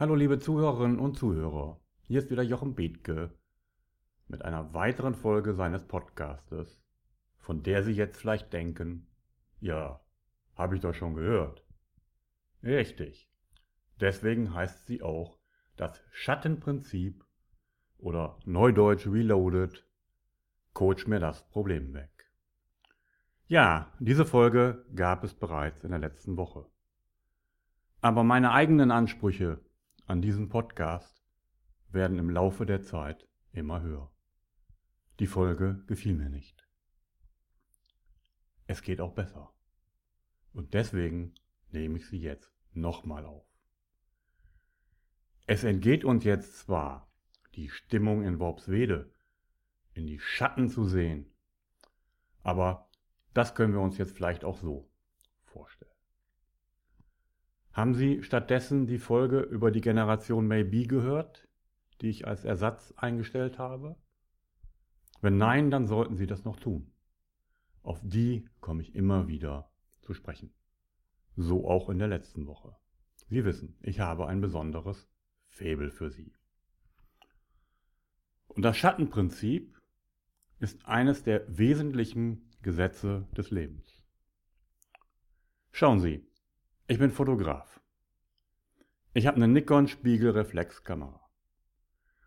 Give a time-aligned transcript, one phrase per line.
[0.00, 3.34] Hallo liebe Zuhörerinnen und Zuhörer, hier ist wieder Jochen Bethke
[4.28, 6.82] mit einer weiteren Folge seines Podcastes,
[7.36, 9.06] von der Sie jetzt vielleicht denken,
[9.60, 10.00] ja,
[10.54, 11.66] habe ich doch schon gehört.
[12.62, 13.30] Richtig.
[14.00, 15.38] Deswegen heißt sie auch
[15.76, 17.22] das Schattenprinzip
[17.98, 19.86] oder Neudeutsch Reloaded,
[20.72, 22.32] Coach mir das Problem weg.
[23.48, 26.64] Ja, diese Folge gab es bereits in der letzten Woche.
[28.00, 29.60] Aber meine eigenen Ansprüche
[30.10, 31.22] an diesen Podcast
[31.90, 34.12] werden im Laufe der Zeit immer höher.
[35.20, 36.68] Die Folge gefiel mir nicht.
[38.66, 39.54] Es geht auch besser.
[40.52, 41.36] Und deswegen
[41.70, 43.46] nehme ich sie jetzt nochmal auf.
[45.46, 47.08] Es entgeht uns jetzt zwar,
[47.54, 49.12] die Stimmung in Worpswede
[49.94, 51.32] in die Schatten zu sehen,
[52.42, 52.90] aber
[53.32, 54.89] das können wir uns jetzt vielleicht auch so.
[57.72, 61.48] Haben Sie stattdessen die Folge über die Generation Maybe gehört,
[62.00, 63.96] die ich als Ersatz eingestellt habe?
[65.20, 66.90] Wenn nein, dann sollten Sie das noch tun.
[67.82, 70.52] Auf die komme ich immer wieder zu sprechen.
[71.36, 72.76] So auch in der letzten Woche.
[73.28, 75.08] Sie wissen, ich habe ein besonderes
[75.46, 76.32] Faible für Sie.
[78.48, 79.78] Und das Schattenprinzip
[80.58, 84.04] ist eines der wesentlichen Gesetze des Lebens.
[85.70, 86.26] Schauen Sie,
[86.90, 87.80] ich bin Fotograf.
[89.14, 91.20] Ich habe eine Nikon Spiegelreflexkamera.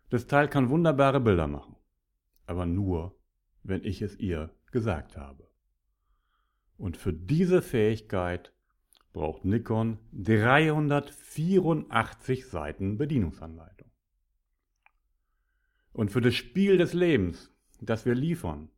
[0.08, 1.76] Das Teil kann wunderbare Bilder machen,
[2.46, 3.14] aber nur,
[3.62, 5.50] wenn ich es ihr gesagt habe.
[6.78, 8.54] Und für diese Fähigkeit
[9.12, 13.90] braucht Nikon 384 Seiten Bedienungsanleitung.
[15.92, 18.70] Und für das Spiel des Lebens, das wir liefern,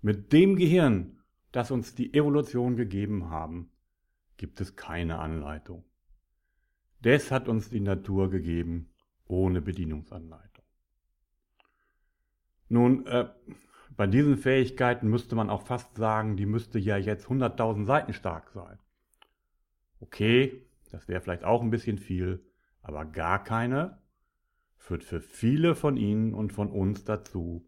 [0.00, 1.20] mit dem Gehirn,
[1.52, 3.70] das uns die Evolution gegeben haben,
[4.36, 5.84] gibt es keine Anleitung.
[7.02, 8.90] Das hat uns die Natur gegeben,
[9.26, 10.64] ohne Bedienungsanleitung.
[12.68, 13.28] Nun, äh,
[13.96, 18.50] bei diesen Fähigkeiten müsste man auch fast sagen, die müsste ja jetzt 100.000 Seiten stark
[18.50, 18.78] sein.
[20.00, 22.44] Okay, das wäre vielleicht auch ein bisschen viel,
[22.82, 23.98] aber gar keine
[24.76, 27.66] führt für viele von Ihnen und von uns dazu,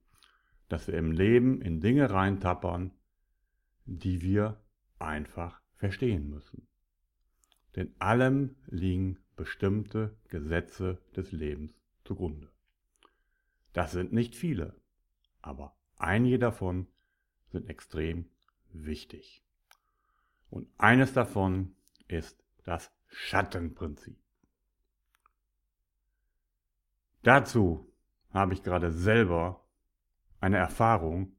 [0.69, 2.93] dass wir im Leben in Dinge reintappern,
[3.87, 4.61] die wir
[4.99, 6.67] einfach verstehen müssen.
[7.75, 11.73] Denn allem liegen bestimmte Gesetze des Lebens
[12.05, 12.51] zugrunde.
[13.73, 14.75] Das sind nicht viele,
[15.43, 16.87] aber einige davon
[17.53, 18.27] sind extrem
[18.73, 19.43] wichtig.
[20.51, 21.75] Und eines davon
[22.09, 24.17] ist das Schattenprinzip.
[27.23, 27.93] Dazu
[28.31, 29.65] habe ich gerade selber
[30.41, 31.37] eine Erfahrung,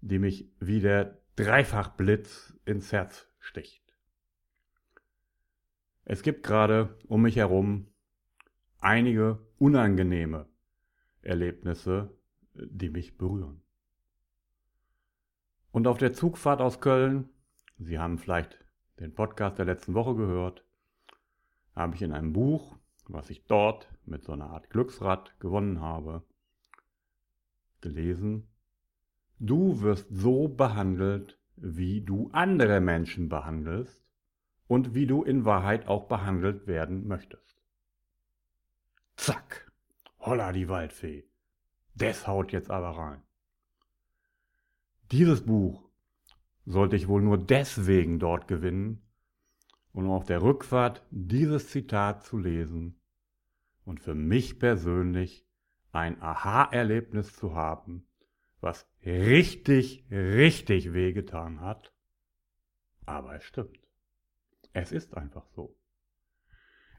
[0.00, 3.82] die mich wie der Dreifachblitz ins Herz sticht.
[6.04, 7.88] Es gibt gerade um mich herum
[8.78, 10.46] einige unangenehme
[11.22, 12.14] Erlebnisse,
[12.54, 13.62] die mich berühren.
[15.70, 17.30] Und auf der Zugfahrt aus Köln,
[17.78, 18.64] Sie haben vielleicht
[18.98, 20.64] den Podcast der letzten Woche gehört,
[21.74, 22.76] habe ich in einem Buch,
[23.06, 26.22] was ich dort mit so einer Art Glücksrad gewonnen habe,
[27.80, 28.48] gelesen,
[29.38, 34.02] du wirst so behandelt, wie du andere Menschen behandelst
[34.66, 37.62] und wie du in Wahrheit auch behandelt werden möchtest.
[39.16, 39.72] Zack,
[40.20, 41.24] holla die Waldfee.
[41.94, 43.22] Das haut jetzt aber rein.
[45.10, 45.88] Dieses Buch
[46.66, 49.02] sollte ich wohl nur deswegen dort gewinnen,
[49.92, 53.00] um auf der Rückfahrt dieses Zitat zu lesen
[53.84, 55.46] und für mich persönlich
[55.92, 58.06] ein Aha-Erlebnis zu haben,
[58.60, 61.92] was richtig, richtig wehgetan hat.
[63.06, 63.78] Aber es stimmt.
[64.72, 65.76] Es ist einfach so.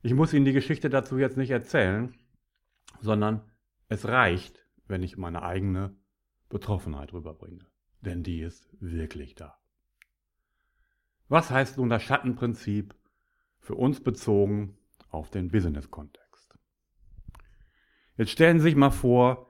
[0.01, 2.17] Ich muss Ihnen die Geschichte dazu jetzt nicht erzählen,
[3.01, 3.41] sondern
[3.89, 5.95] es reicht, wenn ich meine eigene
[6.47, 7.65] Betroffenheit rüberbringe.
[8.01, 9.59] Denn die ist wirklich da.
[11.27, 12.95] Was heißt nun das Schattenprinzip
[13.59, 14.77] für uns bezogen
[15.09, 16.57] auf den Business-Kontext?
[18.17, 19.49] Jetzt stellen Sie sich mal vor,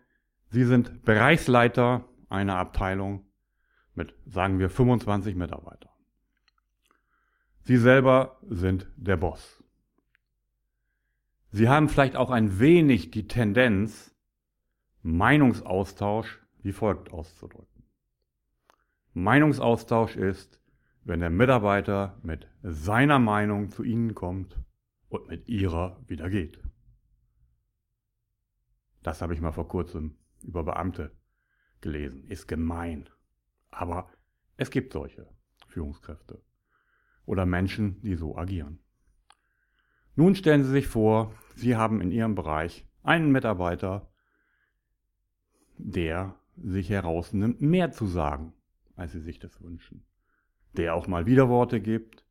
[0.49, 3.25] Sie sind Bereichsleiter einer Abteilung
[3.93, 5.91] mit, sagen wir, 25 Mitarbeitern.
[7.61, 9.63] Sie selber sind der Boss.
[11.51, 14.15] Sie haben vielleicht auch ein wenig die Tendenz,
[15.01, 17.83] Meinungsaustausch wie folgt auszudrücken.
[19.13, 20.61] Meinungsaustausch ist,
[21.03, 24.59] wenn der Mitarbeiter mit seiner Meinung zu Ihnen kommt
[25.07, 26.61] und mit Ihrer wieder geht.
[29.01, 31.11] Das habe ich mal vor kurzem über Beamte
[31.81, 32.25] gelesen.
[32.27, 33.09] Ist gemein.
[33.71, 34.09] Aber
[34.57, 35.27] es gibt solche
[35.67, 36.41] Führungskräfte
[37.25, 38.79] oder Menschen, die so agieren.
[40.15, 44.11] Nun stellen Sie sich vor, Sie haben in Ihrem Bereich einen Mitarbeiter,
[45.77, 48.53] der sich herausnimmt, mehr zu sagen,
[48.95, 50.05] als Sie sich das wünschen.
[50.73, 52.25] Der auch mal Widerworte gibt,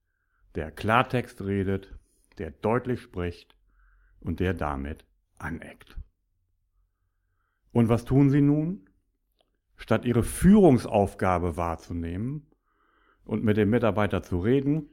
[0.55, 1.99] der Klartext redet,
[2.37, 3.57] der deutlich spricht
[4.21, 5.07] und der damit
[5.39, 5.97] aneckt.
[7.73, 8.89] Und was tun Sie nun?
[9.77, 12.47] Statt Ihre Führungsaufgabe wahrzunehmen
[13.25, 14.89] und mit dem Mitarbeiter zu reden,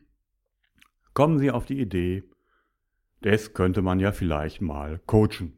[1.14, 2.24] kommen Sie auf die Idee,
[3.22, 5.58] das könnte man ja vielleicht mal coachen.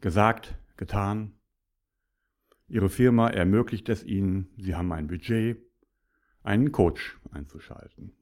[0.00, 1.38] Gesagt, getan.
[2.66, 5.58] Ihre Firma ermöglicht es Ihnen, Sie haben ein Budget,
[6.42, 8.12] einen Coach einzuschalten.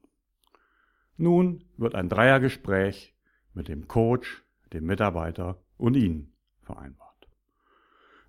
[1.17, 3.15] Nun wird ein Dreiergespräch
[3.53, 7.12] mit dem Coach, dem Mitarbeiter und Ihnen vereinbart.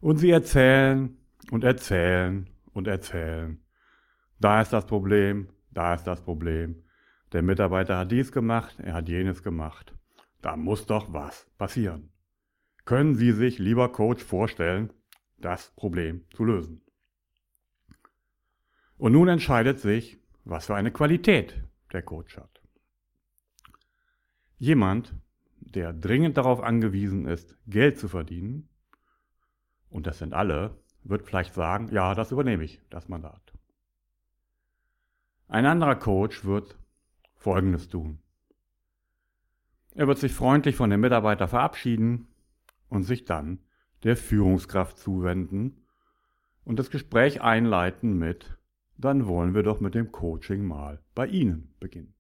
[0.05, 1.17] Und Sie erzählen
[1.51, 3.65] und erzählen und erzählen.
[4.39, 6.85] Da ist das Problem, da ist das Problem.
[7.33, 9.95] Der Mitarbeiter hat dies gemacht, er hat jenes gemacht.
[10.43, 12.11] Da muss doch was passieren.
[12.85, 14.93] Können Sie sich, lieber Coach, vorstellen,
[15.39, 16.83] das Problem zu lösen?
[18.99, 21.65] Und nun entscheidet sich, was für eine Qualität
[21.95, 22.61] der Coach hat.
[24.59, 25.15] Jemand,
[25.61, 28.69] der dringend darauf angewiesen ist, Geld zu verdienen,
[29.95, 33.53] und das sind alle, wird vielleicht sagen, ja, das übernehme ich, das Mandat.
[35.47, 36.77] Ein anderer Coach wird
[37.37, 38.19] Folgendes tun.
[39.95, 42.27] Er wird sich freundlich von dem Mitarbeiter verabschieden
[42.89, 43.61] und sich dann
[44.03, 45.85] der Führungskraft zuwenden
[46.65, 48.59] und das Gespräch einleiten mit,
[48.97, 52.15] dann wollen wir doch mit dem Coaching mal bei Ihnen beginnen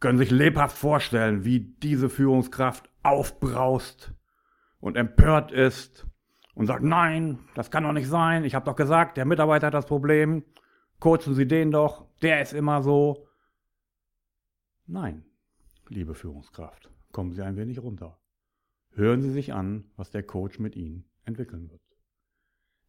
[0.00, 4.12] können sich lebhaft vorstellen, wie diese Führungskraft aufbraust
[4.80, 6.06] und empört ist
[6.54, 9.74] und sagt, nein, das kann doch nicht sein, ich habe doch gesagt, der Mitarbeiter hat
[9.74, 10.44] das Problem,
[10.98, 13.28] coachen Sie den doch, der ist immer so.
[14.86, 15.24] Nein,
[15.88, 18.18] liebe Führungskraft, kommen Sie ein wenig runter.
[18.90, 21.82] Hören Sie sich an, was der Coach mit Ihnen entwickeln wird.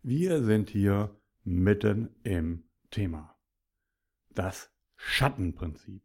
[0.01, 3.35] Wir sind hier mitten im Thema.
[4.29, 6.01] Das Schattenprinzip.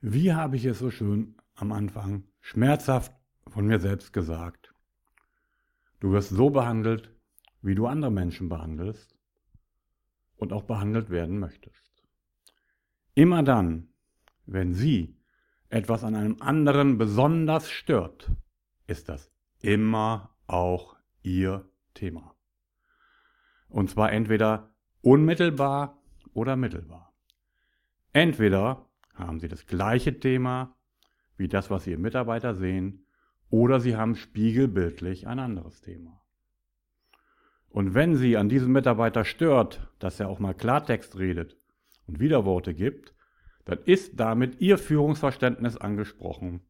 [0.00, 3.12] Wie habe ich es so schön am Anfang schmerzhaft
[3.54, 4.74] von mir selbst gesagt?
[6.00, 7.14] Du wirst so behandelt,
[7.62, 9.16] wie du andere Menschen behandelst
[10.34, 12.02] und auch behandelt werden möchtest.
[13.14, 13.90] Immer dann,
[14.44, 15.16] wenn sie
[15.68, 18.32] etwas an einem anderen besonders stört,
[18.88, 19.30] ist das
[19.60, 21.64] immer auch ihr
[21.94, 22.34] Thema.
[23.68, 26.02] Und zwar entweder unmittelbar
[26.32, 27.14] oder mittelbar.
[28.12, 30.76] Entweder haben Sie das gleiche Thema
[31.36, 33.03] wie das, was Ihre Mitarbeiter sehen,
[33.54, 36.20] oder Sie haben spiegelbildlich ein anderes Thema.
[37.68, 41.56] Und wenn Sie an diesem Mitarbeiter stört, dass er auch mal Klartext redet
[42.08, 43.14] und Widerworte gibt,
[43.64, 46.62] dann ist damit Ihr Führungsverständnis angesprochen,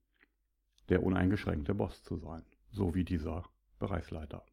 [0.90, 3.44] der uneingeschränkte Boss zu sein, so wie dieser
[3.78, 4.44] Bereichsleiter.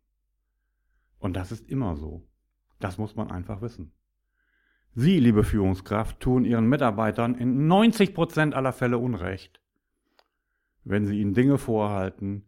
[1.20, 2.26] Und das ist immer so.
[2.80, 3.92] Das muss man einfach wissen.
[4.94, 9.62] Sie, liebe Führungskraft, tun Ihren Mitarbeitern in 90 Prozent aller Fälle Unrecht,
[10.84, 12.46] wenn Sie ihnen Dinge vorhalten,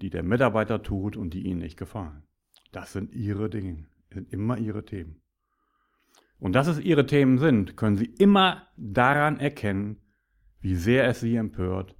[0.00, 2.24] die der Mitarbeiter tut und die Ihnen nicht gefallen.
[2.72, 5.20] Das sind Ihre Dinge, sind immer Ihre Themen.
[6.38, 9.98] Und dass es Ihre Themen sind, können Sie immer daran erkennen,
[10.60, 11.96] wie sehr es Sie empört,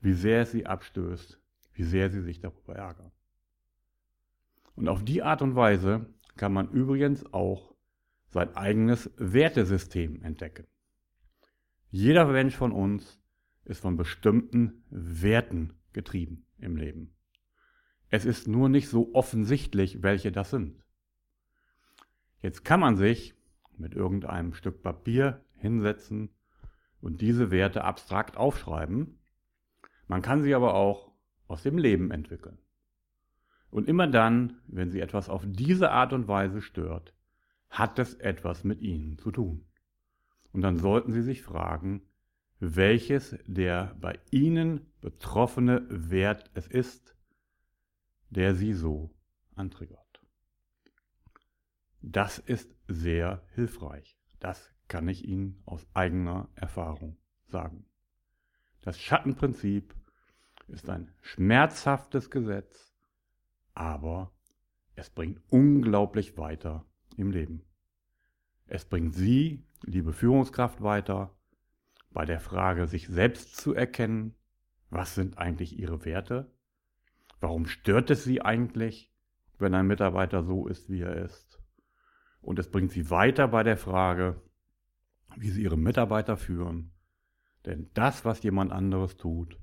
[0.00, 1.40] wie sehr es Sie abstößt,
[1.72, 3.12] wie sehr Sie sich darüber ärgern.
[4.74, 7.74] Und auf die Art und Weise kann man übrigens auch
[8.28, 10.66] sein eigenes Wertesystem entdecken.
[11.90, 13.18] Jeder Mensch von uns
[13.66, 17.14] ist von bestimmten Werten getrieben im Leben.
[18.08, 20.82] Es ist nur nicht so offensichtlich, welche das sind.
[22.40, 23.34] Jetzt kann man sich
[23.76, 26.30] mit irgendeinem Stück Papier hinsetzen
[27.00, 29.18] und diese Werte abstrakt aufschreiben.
[30.06, 31.12] Man kann sie aber auch
[31.48, 32.58] aus dem Leben entwickeln.
[33.70, 37.12] Und immer dann, wenn sie etwas auf diese Art und Weise stört,
[37.68, 39.66] hat es etwas mit ihnen zu tun.
[40.52, 42.02] Und dann sollten Sie sich fragen,
[42.58, 47.14] welches der bei Ihnen betroffene Wert es ist,
[48.30, 49.14] der Sie so
[49.54, 50.00] antriggert.
[52.00, 54.18] Das ist sehr hilfreich.
[54.40, 57.86] Das kann ich Ihnen aus eigener Erfahrung sagen.
[58.82, 59.94] Das Schattenprinzip
[60.68, 62.94] ist ein schmerzhaftes Gesetz,
[63.74, 64.32] aber
[64.94, 66.86] es bringt unglaublich weiter
[67.16, 67.64] im Leben.
[68.66, 71.36] Es bringt Sie, liebe Führungskraft, weiter
[72.16, 74.34] bei der Frage, sich selbst zu erkennen,
[74.88, 76.50] was sind eigentlich Ihre Werte?
[77.40, 79.12] Warum stört es Sie eigentlich,
[79.58, 81.62] wenn ein Mitarbeiter so ist, wie er ist?
[82.40, 84.40] Und es bringt Sie weiter bei der Frage,
[85.36, 86.94] wie Sie Ihre Mitarbeiter führen,
[87.66, 89.60] Denn das, was jemand anderes tut,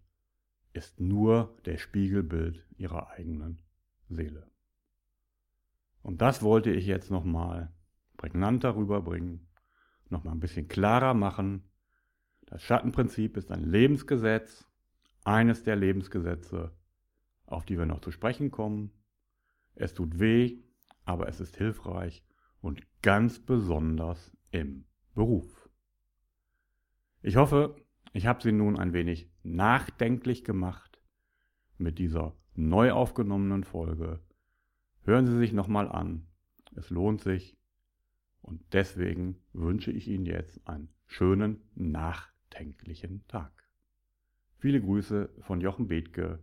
[0.74, 3.63] ist nur der Spiegelbild ihrer eigenen
[4.10, 4.48] Seele.
[6.03, 7.74] Und das wollte ich jetzt nochmal
[8.17, 9.48] prägnanter rüberbringen,
[10.10, 11.63] nochmal ein bisschen klarer machen.
[12.45, 14.67] Das Schattenprinzip ist ein Lebensgesetz,
[15.23, 16.75] eines der Lebensgesetze,
[17.45, 18.91] auf die wir noch zu sprechen kommen.
[19.75, 20.59] Es tut weh,
[21.05, 22.23] aber es ist hilfreich
[22.62, 24.85] und ganz besonders im
[25.15, 25.69] Beruf.
[27.21, 27.75] Ich hoffe,
[28.12, 31.01] ich habe Sie nun ein wenig nachdenklich gemacht
[31.77, 34.19] mit dieser neu aufgenommenen Folge.
[35.03, 36.27] Hören Sie sich nochmal an.
[36.75, 37.57] Es lohnt sich.
[38.41, 41.62] Und deswegen wünsche ich Ihnen jetzt einen schönen,
[42.53, 43.51] nachdenklichen Tag.
[44.60, 46.39] Viele Grüße von Jochen Bethke.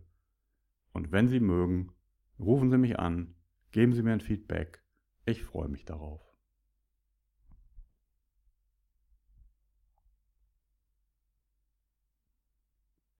[0.93, 1.93] Und wenn Sie mögen,
[2.39, 3.35] rufen Sie mich an,
[3.71, 4.83] geben Sie mir ein Feedback.
[5.25, 6.21] Ich freue mich darauf.